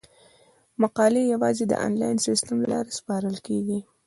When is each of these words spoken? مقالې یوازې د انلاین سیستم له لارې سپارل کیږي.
مقالې 0.81 1.21
یوازې 1.33 1.63
د 1.67 1.73
انلاین 1.87 2.17
سیستم 2.27 2.55
له 2.63 2.67
لارې 2.73 2.91
سپارل 2.99 3.35
کیږي. 3.47 3.79